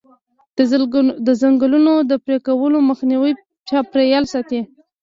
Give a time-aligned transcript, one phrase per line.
[1.27, 3.31] د ځنګلونو د پرې کولو مخنیوی
[3.69, 4.61] چاپیریال ساتي.